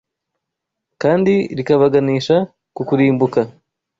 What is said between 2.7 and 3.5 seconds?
ku kurimbuka.